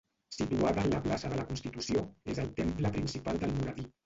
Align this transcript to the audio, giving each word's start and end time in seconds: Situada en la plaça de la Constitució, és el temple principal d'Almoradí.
Situada 0.35 0.81
en 0.85 0.89
la 0.93 1.01
plaça 1.03 1.31
de 1.33 1.37
la 1.41 1.45
Constitució, 1.51 2.03
és 2.35 2.43
el 2.45 2.51
temple 2.63 2.93
principal 2.97 3.45
d'Almoradí. 3.47 3.89